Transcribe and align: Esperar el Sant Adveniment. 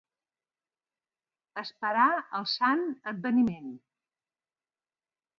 Esperar 1.61 2.07
el 2.39 2.47
Sant 2.53 2.81
Adveniment. 3.11 3.69